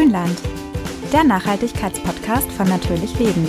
Grünland, 0.00 0.38
der 1.12 1.24
Nachhaltigkeitspodcast 1.24 2.50
von 2.52 2.66
Natürlich 2.70 3.18
Leben. 3.18 3.46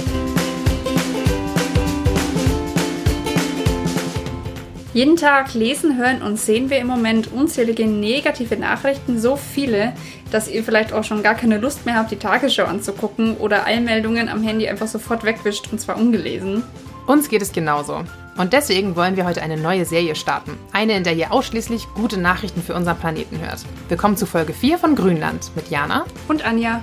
Jeden 4.94 5.16
Tag 5.16 5.54
lesen, 5.54 5.98
hören 5.98 6.22
und 6.22 6.38
sehen 6.38 6.70
wir 6.70 6.80
im 6.80 6.88
Moment 6.88 7.32
unzählige 7.32 7.88
negative 7.88 8.58
Nachrichten, 8.58 9.18
so 9.18 9.38
viele, 9.38 9.94
dass 10.34 10.50
ihr 10.50 10.66
vielleicht 10.66 10.92
auch 10.92 11.06
schon 11.06 11.24
gar 11.24 11.36
keine 11.36 11.58
Lust 11.58 11.86
mehr 11.86 11.96
habt, 11.96 12.12
die 12.12 12.18
Tagesschau 12.18 12.66
anzugucken 12.66 13.38
oder 13.38 13.66
Eilmeldungen 13.66 14.28
am 14.28 14.44
Handy 14.44 14.68
einfach 14.68 14.88
sofort 14.88 15.24
wegwischt 15.24 15.72
und 15.72 15.80
zwar 15.80 15.96
ungelesen. 15.96 16.64
Uns 17.08 17.30
geht 17.30 17.44
es 17.44 17.54
genauso. 17.54 18.04
Und 18.38 18.54
deswegen 18.54 18.96
wollen 18.96 19.18
wir 19.18 19.26
heute 19.26 19.42
eine 19.42 19.58
neue 19.58 19.86
Serie 19.86 20.16
starten. 20.16 20.58
Eine, 20.72 20.96
in 20.96 21.04
der 21.04 21.14
ihr 21.14 21.32
ausschließlich 21.32 21.88
gute 21.94 22.18
Nachrichten 22.18 22.62
für 22.62 22.74
unseren 22.74 22.98
Planeten 22.98 23.40
hört. 23.40 23.66
Willkommen 23.90 24.16
zu 24.16 24.26
Folge 24.26 24.54
4 24.54 24.78
von 24.78 24.96
Grünland 24.96 25.52
mit 25.56 25.70
Jana 25.70 26.06
und 26.28 26.46
Anja. 26.46 26.82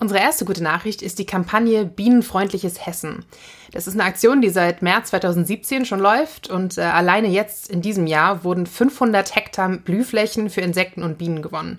Unsere 0.00 0.20
erste 0.20 0.44
gute 0.44 0.62
Nachricht 0.62 1.02
ist 1.02 1.18
die 1.18 1.26
Kampagne 1.26 1.84
Bienenfreundliches 1.84 2.86
Hessen. 2.86 3.24
Das 3.72 3.86
ist 3.86 3.94
eine 3.94 4.04
Aktion, 4.04 4.40
die 4.40 4.48
seit 4.48 4.80
März 4.80 5.10
2017 5.10 5.84
schon 5.84 5.98
läuft 5.98 6.48
und 6.48 6.78
äh, 6.78 6.82
alleine 6.82 7.28
jetzt 7.28 7.68
in 7.68 7.82
diesem 7.82 8.06
Jahr 8.06 8.42
wurden 8.42 8.66
500 8.66 9.34
Hektar 9.34 9.68
Blühflächen 9.68 10.50
für 10.50 10.60
Insekten 10.60 11.02
und 11.02 11.18
Bienen 11.18 11.42
gewonnen. 11.42 11.78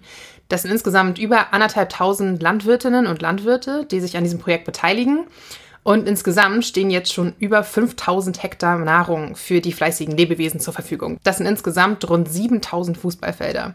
Das 0.49 0.63
sind 0.63 0.71
insgesamt 0.71 1.17
über 1.17 1.53
anderthalbtausend 1.53 2.41
Landwirtinnen 2.41 3.07
und 3.07 3.21
Landwirte, 3.21 3.85
die 3.89 3.99
sich 3.99 4.17
an 4.17 4.23
diesem 4.23 4.39
Projekt 4.39 4.65
beteiligen. 4.65 5.25
Und 5.83 6.07
insgesamt 6.07 6.65
stehen 6.65 6.89
jetzt 6.89 7.13
schon 7.13 7.33
über 7.39 7.63
5000 7.63 8.43
Hektar 8.43 8.77
Nahrung 8.79 9.35
für 9.35 9.61
die 9.61 9.73
fleißigen 9.73 10.15
Lebewesen 10.15 10.59
zur 10.59 10.73
Verfügung. 10.73 11.17
Das 11.23 11.37
sind 11.37 11.45
insgesamt 11.45 12.07
rund 12.09 12.29
7000 12.29 12.97
Fußballfelder. 12.97 13.73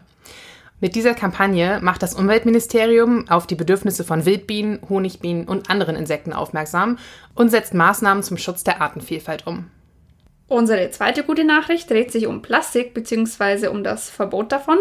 Mit 0.81 0.95
dieser 0.95 1.13
Kampagne 1.13 1.79
macht 1.81 2.03
das 2.03 2.13
Umweltministerium 2.13 3.29
auf 3.29 3.47
die 3.47 3.55
Bedürfnisse 3.55 4.03
von 4.03 4.25
Wildbienen, 4.25 4.79
Honigbienen 4.89 5.45
und 5.45 5.69
anderen 5.69 5.95
Insekten 5.95 6.33
aufmerksam 6.33 6.97
und 7.33 7.49
setzt 7.49 7.73
Maßnahmen 7.73 8.23
zum 8.23 8.37
Schutz 8.37 8.63
der 8.63 8.81
Artenvielfalt 8.81 9.47
um. 9.47 9.71
Unsere 10.47 10.91
zweite 10.91 11.23
gute 11.23 11.43
Nachricht 11.43 11.89
dreht 11.89 12.11
sich 12.11 12.27
um 12.27 12.43
Plastik 12.43 12.93
bzw. 12.93 13.67
um 13.67 13.83
das 13.83 14.11
Verbot 14.11 14.51
davon, 14.51 14.77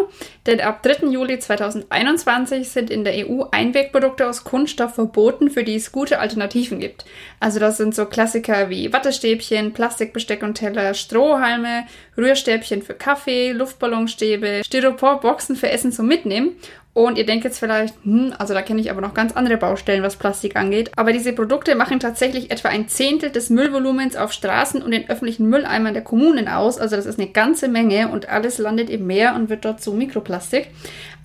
denn 0.47 0.61
ab 0.61 0.83
3. 0.83 1.07
Juli 1.07 1.39
2021 1.39 2.69
sind 2.69 2.91
in 2.91 3.03
der 3.03 3.27
EU 3.27 3.45
Einwegprodukte 3.51 4.29
aus 4.29 4.45
Kunststoff 4.45 4.95
verboten, 4.95 5.48
für 5.48 5.65
die 5.65 5.77
es 5.77 5.91
gute 5.91 6.19
Alternativen 6.19 6.81
gibt. 6.81 7.07
Also 7.41 7.61
das 7.61 7.79
sind 7.79 7.95
so 7.95 8.05
Klassiker 8.05 8.69
wie 8.69 8.92
Wattestäbchen, 8.92 9.73
Plastikbesteck 9.73 10.42
und 10.42 10.55
Teller, 10.55 10.92
Strohhalme, 10.92 11.87
Rührstäbchen 12.19 12.83
für 12.83 12.95
Kaffee, 12.95 13.53
Luftballonstäbe, 13.53 14.61
Styroporboxen 14.67 15.57
für 15.57 15.70
Essen 15.70 15.92
zum 15.92 16.07
Mitnehmen 16.07 16.57
und 16.95 17.19
ihr 17.19 17.27
denkt 17.27 17.45
jetzt 17.45 17.59
vielleicht, 17.59 17.97
hm, 18.05 18.33
also 18.39 18.55
da 18.55 18.62
kenne 18.62 18.81
ich 18.81 18.89
aber 18.89 19.00
noch 19.00 19.14
ganz 19.14 19.33
andere 19.33 19.56
Baustellen, 19.56 20.05
was 20.05 20.14
Plastik 20.14 20.55
angeht. 20.55 20.92
Aber 20.95 21.12
diese 21.12 21.33
Produkte 21.33 21.75
machen 21.75 21.98
tatsächlich 21.98 22.53
etwa 22.53 22.69
ein 22.69 22.89
Zehntel 22.89 23.31
des 23.31 23.51
Müllvolumens 23.51 24.14
auf 24.14 24.33
Straßen 24.33 24.81
und 24.81 24.92
den 24.92 25.11
öffentlichen 25.11 25.48
Mülleimern 25.48 25.92
der 25.92 26.05
Kommunen 26.05 26.47
aus. 26.47 26.78
Also 26.78 26.95
das 26.95 27.06
ist 27.06 27.19
eine 27.19 27.31
ganze 27.31 27.67
Menge 27.67 28.11
und 28.11 28.28
alles 28.28 28.59
landet 28.59 28.91
im 28.91 29.09
Meer 29.09 29.34
und 29.34 29.51
wird 29.51 29.64
dort 29.64 29.83
zu 29.83 29.92
Mikroplastik. 29.92 30.69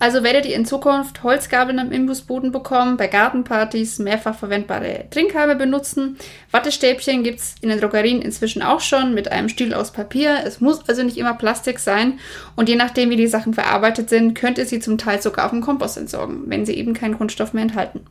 Also 0.02 0.24
werdet 0.24 0.46
ihr 0.46 0.56
in 0.56 0.64
Zukunft 0.64 1.22
Holzgabeln 1.22 1.78
am 1.78 1.92
Imbusboden 1.92 2.52
bekommen, 2.52 2.96
bei 2.96 3.06
Gartenpartys 3.06 3.98
mehrfach 3.98 4.34
verwendbare 4.34 5.04
Trinkhalme 5.10 5.56
benutzen. 5.56 6.16
Wattestäbchen 6.50 7.22
gibt 7.22 7.40
es 7.40 7.54
in 7.60 7.68
den 7.68 7.78
Drogerien 7.78 8.22
inzwischen 8.22 8.62
auch 8.62 8.80
schon 8.80 9.12
mit 9.12 9.30
einem 9.30 9.50
Stiel 9.50 9.74
aus 9.74 9.92
Papier. 9.92 10.38
Es 10.44 10.62
muss 10.62 10.88
also 10.88 11.02
nicht 11.02 11.18
immer 11.18 11.34
Plastik 11.34 11.78
sein. 11.78 12.18
Und 12.56 12.70
je 12.70 12.76
nachdem, 12.76 13.10
wie 13.10 13.16
die 13.16 13.26
Sachen 13.26 13.52
verarbeitet 13.52 14.08
sind, 14.08 14.34
könnt 14.34 14.56
ihr 14.56 14.64
sie 14.64 14.80
zum 14.80 14.96
Teil 14.96 15.20
sogar 15.20 15.44
auf 15.44 15.50
dem 15.50 15.59
Kompost 15.60 15.96
entsorgen, 15.96 16.44
wenn 16.46 16.66
sie 16.66 16.74
eben 16.74 16.94
keinen 16.94 17.16
Grundstoff 17.16 17.52
mehr 17.52 17.62
enthalten. 17.62 18.06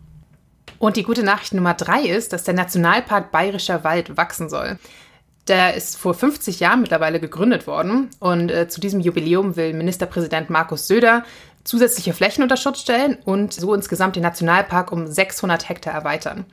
Und 0.77 0.95
die 0.95 1.03
gute 1.03 1.23
Nachricht 1.23 1.53
Nummer 1.53 1.73
drei 1.73 2.03
ist, 2.03 2.31
dass 2.31 2.43
der 2.43 2.53
Nationalpark 2.53 3.31
Bayerischer 3.31 3.83
Wald 3.83 4.15
wachsen 4.17 4.49
soll. 4.49 4.79
Der 5.47 5.73
ist 5.73 5.97
vor 5.97 6.13
50 6.13 6.59
Jahren 6.59 6.81
mittlerweile 6.81 7.19
gegründet 7.19 7.65
worden 7.67 8.09
und 8.19 8.51
äh, 8.51 8.67
zu 8.67 8.79
diesem 8.79 8.99
Jubiläum 8.99 9.55
will 9.55 9.73
Ministerpräsident 9.73 10.49
Markus 10.49 10.87
Söder 10.87 11.23
zusätzliche 11.63 12.13
Flächen 12.13 12.43
unter 12.43 12.57
Schutz 12.57 12.81
stellen 12.81 13.17
und 13.25 13.53
so 13.53 13.73
insgesamt 13.73 14.15
den 14.15 14.23
Nationalpark 14.23 14.91
um 14.91 15.07
600 15.07 15.67
Hektar 15.67 15.93
erweitern. 15.93 16.45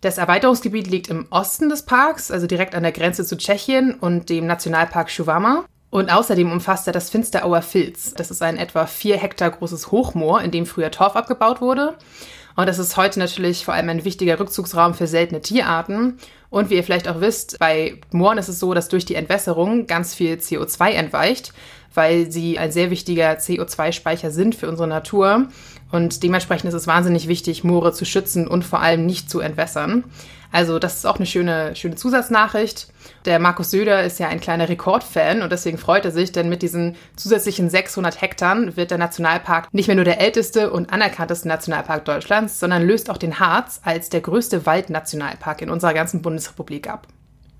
Das 0.00 0.18
Erweiterungsgebiet 0.18 0.88
liegt 0.88 1.08
im 1.08 1.26
Osten 1.30 1.68
des 1.68 1.84
Parks, 1.84 2.30
also 2.30 2.46
direkt 2.46 2.74
an 2.74 2.82
der 2.82 2.92
Grenze 2.92 3.24
zu 3.24 3.36
Tschechien 3.36 3.94
und 3.94 4.30
dem 4.30 4.46
Nationalpark 4.46 5.10
Schuvama. 5.10 5.64
Und 5.92 6.10
außerdem 6.10 6.50
umfasst 6.50 6.86
er 6.86 6.94
das 6.94 7.10
Finsterauer 7.10 7.60
Filz. 7.60 8.14
Das 8.14 8.30
ist 8.30 8.40
ein 8.40 8.56
etwa 8.56 8.86
vier 8.86 9.18
Hektar 9.18 9.50
großes 9.50 9.92
Hochmoor, 9.92 10.40
in 10.40 10.50
dem 10.50 10.64
früher 10.64 10.90
Torf 10.90 11.16
abgebaut 11.16 11.60
wurde. 11.60 11.98
Und 12.56 12.66
das 12.66 12.78
ist 12.78 12.96
heute 12.96 13.18
natürlich 13.18 13.66
vor 13.66 13.74
allem 13.74 13.90
ein 13.90 14.04
wichtiger 14.06 14.40
Rückzugsraum 14.40 14.94
für 14.94 15.06
seltene 15.06 15.42
Tierarten. 15.42 16.16
Und 16.52 16.70
wie 16.70 16.74
ihr 16.74 16.84
vielleicht 16.84 17.08
auch 17.08 17.20
wisst, 17.20 17.58
bei 17.58 17.94
Mooren 18.12 18.38
ist 18.38 18.48
es 18.48 18.60
so, 18.60 18.74
dass 18.74 18.88
durch 18.88 19.06
die 19.06 19.14
Entwässerung 19.16 19.86
ganz 19.86 20.14
viel 20.14 20.34
CO2 20.34 20.90
entweicht 20.90 21.52
weil 21.94 22.30
sie 22.30 22.58
ein 22.58 22.72
sehr 22.72 22.90
wichtiger 22.90 23.32
CO2-Speicher 23.32 24.30
sind 24.30 24.54
für 24.54 24.68
unsere 24.68 24.88
Natur. 24.88 25.48
Und 25.90 26.22
dementsprechend 26.22 26.68
ist 26.68 26.74
es 26.74 26.86
wahnsinnig 26.86 27.28
wichtig, 27.28 27.64
Moore 27.64 27.92
zu 27.92 28.04
schützen 28.04 28.48
und 28.48 28.64
vor 28.64 28.80
allem 28.80 29.04
nicht 29.04 29.28
zu 29.28 29.40
entwässern. 29.40 30.04
Also 30.50 30.78
das 30.78 30.96
ist 30.96 31.06
auch 31.06 31.16
eine 31.16 31.26
schöne, 31.26 31.74
schöne 31.76 31.96
Zusatznachricht. 31.96 32.88
Der 33.24 33.38
Markus 33.38 33.70
Söder 33.70 34.04
ist 34.04 34.20
ja 34.20 34.28
ein 34.28 34.40
kleiner 34.40 34.68
Rekordfan 34.68 35.40
und 35.42 35.50
deswegen 35.50 35.78
freut 35.78 36.04
er 36.04 36.10
sich, 36.10 36.30
denn 36.30 36.50
mit 36.50 36.60
diesen 36.60 36.94
zusätzlichen 37.16 37.70
600 37.70 38.20
Hektar 38.20 38.76
wird 38.76 38.90
der 38.90 38.98
Nationalpark 38.98 39.72
nicht 39.72 39.86
mehr 39.86 39.96
nur 39.96 40.04
der 40.04 40.20
älteste 40.20 40.70
und 40.70 40.92
anerkannteste 40.92 41.48
Nationalpark 41.48 42.04
Deutschlands, 42.04 42.60
sondern 42.60 42.86
löst 42.86 43.08
auch 43.08 43.16
den 43.16 43.40
Harz 43.40 43.80
als 43.82 44.10
der 44.10 44.20
größte 44.20 44.66
Waldnationalpark 44.66 45.62
in 45.62 45.70
unserer 45.70 45.94
ganzen 45.94 46.20
Bundesrepublik 46.20 46.41
ab. 46.88 47.06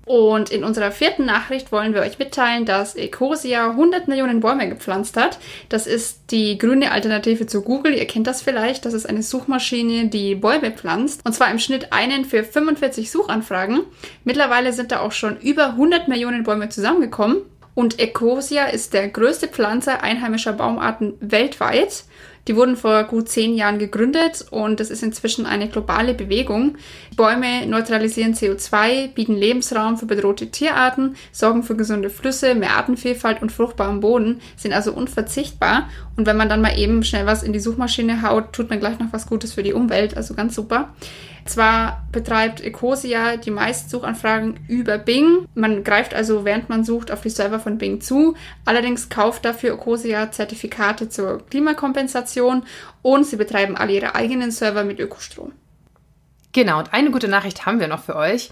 Und 0.05 0.49
in 0.49 0.65
unserer 0.65 0.91
vierten 0.91 1.25
Nachricht 1.25 1.71
wollen 1.71 1.93
wir 1.93 2.01
euch 2.01 2.19
mitteilen, 2.19 2.65
dass 2.65 2.95
Ecosia 2.95 3.69
100 3.69 4.09
Millionen 4.09 4.41
Bäume 4.41 4.67
gepflanzt 4.67 5.15
hat. 5.15 5.39
Das 5.69 5.87
ist 5.87 6.31
die 6.31 6.57
grüne 6.57 6.91
Alternative 6.91 7.47
zu 7.47 7.61
Google. 7.61 7.93
Ihr 7.93 8.05
kennt 8.05 8.27
das 8.27 8.41
vielleicht. 8.41 8.85
Das 8.85 8.93
ist 8.93 9.07
eine 9.07 9.23
Suchmaschine, 9.23 10.07
die 10.07 10.35
Bäume 10.35 10.71
pflanzt. 10.71 11.21
Und 11.23 11.33
zwar 11.33 11.49
im 11.51 11.59
Schnitt 11.59 11.93
einen 11.93 12.25
für 12.25 12.43
45 12.43 13.11
Suchanfragen. 13.11 13.83
Mittlerweile 14.25 14.73
sind 14.73 14.91
da 14.91 14.99
auch 14.99 15.13
schon 15.13 15.37
über 15.37 15.67
100 15.67 16.09
Millionen 16.09 16.43
Bäume 16.43 16.67
zusammengekommen. 16.67 17.37
Und 17.73 17.99
Ecosia 17.99 18.65
ist 18.65 18.93
der 18.93 19.07
größte 19.07 19.47
Pflanzer 19.47 20.03
einheimischer 20.03 20.53
Baumarten 20.53 21.13
weltweit. 21.21 22.03
Die 22.47 22.57
wurden 22.57 22.75
vor 22.75 23.05
gut 23.05 23.29
zehn 23.29 23.55
Jahren 23.55 23.79
gegründet 23.79 24.45
und 24.51 24.81
es 24.81 24.89
ist 24.89 25.01
inzwischen 25.01 25.45
eine 25.45 25.69
globale 25.69 26.13
Bewegung. 26.13 26.77
Bäume 27.15 27.65
neutralisieren 27.65 28.33
CO2, 28.33 29.13
bieten 29.13 29.35
Lebensraum 29.35 29.97
für 29.97 30.05
bedrohte 30.05 30.51
Tierarten, 30.51 31.15
sorgen 31.31 31.63
für 31.63 31.75
gesunde 31.75 32.09
Flüsse, 32.09 32.53
mehr 32.53 32.75
Artenvielfalt 32.75 33.41
und 33.41 33.51
fruchtbaren 33.51 34.01
Boden, 34.01 34.41
sind 34.57 34.73
also 34.73 34.91
unverzichtbar. 34.91 35.87
Und 36.17 36.27
wenn 36.27 36.37
man 36.37 36.49
dann 36.49 36.61
mal 36.61 36.77
eben 36.77 37.03
schnell 37.03 37.25
was 37.25 37.43
in 37.43 37.53
die 37.53 37.59
Suchmaschine 37.59 38.21
haut, 38.21 38.51
tut 38.51 38.69
man 38.69 38.79
gleich 38.79 38.99
noch 38.99 39.13
was 39.13 39.25
Gutes 39.25 39.53
für 39.53 39.63
die 39.63 39.73
Umwelt, 39.73 40.17
also 40.17 40.33
ganz 40.33 40.53
super. 40.53 40.89
Zwar 41.45 42.03
betreibt 42.11 42.61
Ecosia 42.61 43.35
die 43.35 43.51
meisten 43.51 43.89
Suchanfragen 43.89 44.61
über 44.67 44.97
Bing. 44.97 45.45
Man 45.55 45.83
greift 45.83 46.13
also, 46.13 46.45
während 46.45 46.69
man 46.69 46.85
sucht, 46.85 47.11
auf 47.11 47.21
die 47.21 47.29
Server 47.29 47.59
von 47.59 47.77
Bing 47.77 47.99
zu. 47.99 48.35
Allerdings 48.63 49.09
kauft 49.09 49.43
dafür 49.43 49.73
Ecosia 49.73 50.31
Zertifikate 50.31 51.09
zur 51.09 51.45
Klimakompensation 51.49 52.32
und 52.41 53.25
sie 53.25 53.35
betreiben 53.35 53.75
alle 53.75 53.93
ihre 53.93 54.15
eigenen 54.15 54.51
Server 54.51 54.83
mit 54.83 54.99
Ökostrom. 54.99 55.51
Genau, 56.53 56.79
und 56.79 56.93
eine 56.93 57.11
gute 57.11 57.27
Nachricht 57.27 57.65
haben 57.65 57.79
wir 57.79 57.87
noch 57.87 58.03
für 58.03 58.15
euch. 58.15 58.51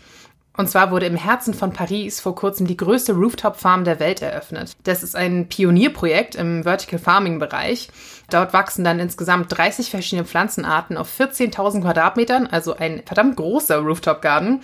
Und 0.57 0.69
zwar 0.69 0.91
wurde 0.91 1.05
im 1.05 1.15
Herzen 1.15 1.53
von 1.53 1.71
Paris 1.71 2.19
vor 2.19 2.35
kurzem 2.35 2.67
die 2.67 2.75
größte 2.75 3.13
Rooftop-Farm 3.13 3.85
der 3.85 3.99
Welt 4.01 4.21
eröffnet. 4.21 4.73
Das 4.83 5.01
ist 5.01 5.15
ein 5.15 5.47
Pionierprojekt 5.47 6.35
im 6.35 6.63
Vertical 6.63 6.99
Farming-Bereich. 6.99 7.89
Dort 8.29 8.51
wachsen 8.51 8.83
dann 8.83 8.99
insgesamt 8.99 9.55
30 9.55 9.89
verschiedene 9.89 10.27
Pflanzenarten 10.27 10.97
auf 10.97 11.09
14.000 11.17 11.81
Quadratmetern, 11.81 12.47
also 12.47 12.75
ein 12.75 13.01
verdammt 13.05 13.37
großer 13.37 13.77
Rooftop-Garten. 13.77 14.61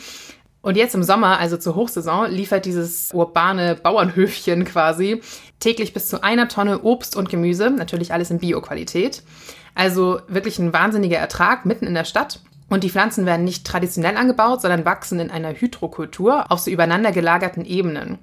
Und 0.67 0.75
jetzt 0.75 0.95
im 0.95 1.03
Sommer, 1.03 1.39
also 1.39 1.55
zur 1.55 1.75
Hochsaison, 1.75 2.29
liefert 2.29 2.65
dieses 2.65 3.13
urbane 3.13 3.75
Bauernhöfchen 3.75 4.65
quasi 4.65 5.21
täglich 5.61 5.93
bis 5.93 6.09
zu 6.09 6.23
einer 6.23 6.49
Tonne 6.49 6.81
Obst 6.81 7.15
und 7.15 7.29
Gemüse, 7.29 7.69
natürlich 7.69 8.11
alles 8.11 8.31
in 8.31 8.39
Bio-Qualität. 8.39 9.23
Also 9.75 10.19
wirklich 10.27 10.59
ein 10.59 10.73
wahnsinniger 10.73 11.19
Ertrag 11.19 11.65
mitten 11.65 11.87
in 11.87 11.93
der 11.93 12.03
Stadt. 12.03 12.41
Und 12.67 12.83
die 12.83 12.89
Pflanzen 12.89 13.25
werden 13.25 13.45
nicht 13.45 13.65
traditionell 13.65 14.17
angebaut, 14.17 14.61
sondern 14.61 14.83
wachsen 14.83 15.21
in 15.21 15.31
einer 15.31 15.53
Hydrokultur 15.53 16.51
auf 16.51 16.59
so 16.59 16.69
übereinander 16.69 17.13
gelagerten 17.13 17.63
Ebenen. 17.63 18.17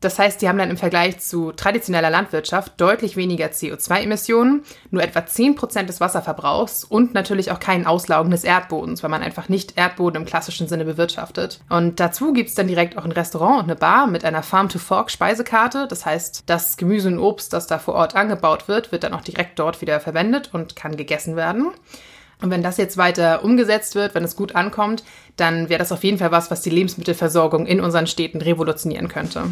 Das 0.00 0.18
heißt, 0.18 0.42
die 0.42 0.48
haben 0.48 0.58
dann 0.58 0.68
im 0.68 0.76
Vergleich 0.76 1.20
zu 1.20 1.52
traditioneller 1.52 2.10
Landwirtschaft 2.10 2.74
deutlich 2.76 3.16
weniger 3.16 3.46
CO2-Emissionen, 3.46 4.62
nur 4.90 5.02
etwa 5.02 5.20
10% 5.20 5.84
des 5.84 6.00
Wasserverbrauchs 6.00 6.84
und 6.84 7.14
natürlich 7.14 7.50
auch 7.50 7.60
kein 7.60 7.86
Auslaugen 7.86 8.30
des 8.30 8.44
Erdbodens, 8.44 9.02
weil 9.02 9.10
man 9.10 9.22
einfach 9.22 9.48
nicht 9.48 9.78
Erdboden 9.78 10.20
im 10.20 10.26
klassischen 10.26 10.68
Sinne 10.68 10.84
bewirtschaftet. 10.84 11.60
Und 11.70 11.98
dazu 11.98 12.34
gibt 12.34 12.50
es 12.50 12.54
dann 12.54 12.68
direkt 12.68 12.98
auch 12.98 13.04
ein 13.04 13.12
Restaurant 13.12 13.58
und 13.60 13.64
eine 13.64 13.76
Bar 13.76 14.06
mit 14.06 14.24
einer 14.24 14.42
Farm-to-Fork-Speisekarte. 14.42 15.86
Das 15.88 16.04
heißt, 16.04 16.44
das 16.46 16.76
Gemüse 16.76 17.08
und 17.08 17.18
Obst, 17.18 17.54
das 17.54 17.66
da 17.66 17.78
vor 17.78 17.94
Ort 17.94 18.14
angebaut 18.14 18.68
wird, 18.68 18.92
wird 18.92 19.02
dann 19.02 19.14
auch 19.14 19.22
direkt 19.22 19.58
dort 19.58 19.80
wieder 19.80 19.98
verwendet 20.00 20.50
und 20.52 20.76
kann 20.76 20.96
gegessen 20.96 21.36
werden. 21.36 21.72
Und 22.42 22.50
wenn 22.50 22.62
das 22.62 22.76
jetzt 22.76 22.96
weiter 22.96 23.42
umgesetzt 23.42 23.94
wird, 23.94 24.14
wenn 24.14 24.24
es 24.24 24.36
gut 24.36 24.54
ankommt, 24.54 25.04
dann 25.36 25.68
wäre 25.68 25.78
das 25.78 25.92
auf 25.92 26.04
jeden 26.04 26.18
Fall 26.18 26.32
was, 26.32 26.50
was 26.50 26.60
die 26.60 26.70
Lebensmittelversorgung 26.70 27.66
in 27.66 27.80
unseren 27.80 28.06
Städten 28.06 28.42
revolutionieren 28.42 29.08
könnte. 29.08 29.44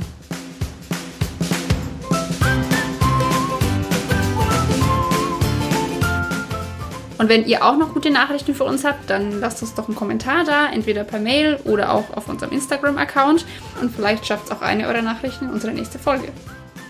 Und 7.19 7.29
wenn 7.29 7.47
ihr 7.47 7.65
auch 7.65 7.77
noch 7.77 7.95
gute 7.95 8.11
Nachrichten 8.11 8.55
für 8.55 8.65
uns 8.65 8.85
habt, 8.85 9.09
dann 9.09 9.41
lasst 9.41 9.63
uns 9.63 9.75
doch 9.75 9.87
einen 9.89 9.97
Kommentar 9.97 10.45
da, 10.45 10.67
entweder 10.67 11.05
per 11.05 11.21
Mail 11.21 11.59
oder 11.65 11.93
auch 11.93 12.17
auf 12.17 12.29
unserem 12.29 12.53
Instagram-Account. 12.53 13.47
Und 13.81 13.95
vielleicht 13.95 14.27
schafft 14.27 14.47
es 14.47 14.51
auch 14.51 14.63
eine 14.63 14.87
eurer 14.89 15.03
Nachrichten 15.03 15.47
in 15.47 15.53
unsere 15.53 15.73
nächste 15.73 15.99
Folge. 15.99 16.29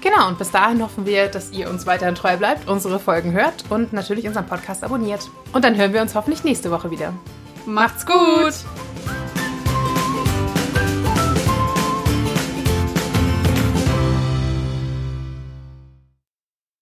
Genau, 0.01 0.29
und 0.29 0.39
bis 0.39 0.51
dahin 0.51 0.83
hoffen 0.83 1.07
wir, 1.07 1.29
dass 1.29 1.51
ihr 1.53 1.71
uns 1.71 1.87
weiterhin 1.87 2.15
treu 2.15 2.37
bleibt, 2.37 2.69
unsere 2.69 2.99
Folgen 2.99 3.33
hört 3.33 3.65
und 3.71 3.95
natürlich 3.95 4.27
unseren 4.27 4.47
Podcast 4.47 4.85
abonniert. 4.85 5.31
Und 5.53 5.65
dann 5.65 5.77
hören 5.77 5.95
wir 5.95 6.03
uns 6.03 6.15
hoffentlich 6.15 6.45
nächste 6.45 6.71
Woche 6.71 6.91
wieder. 6.91 7.15
Macht's 7.65 8.05
gut! 8.05 8.53